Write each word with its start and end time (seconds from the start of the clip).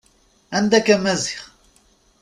Anda-k 0.57 0.87
a 0.95 0.97
Maziɣ. 1.03 1.43